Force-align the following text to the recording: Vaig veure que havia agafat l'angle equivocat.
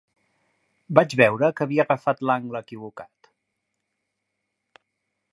Vaig 0.99 1.11
veure 1.19 1.49
que 1.59 1.65
havia 1.67 1.83
agafat 1.85 2.23
l'angle 2.29 2.61
equivocat. 2.67 3.31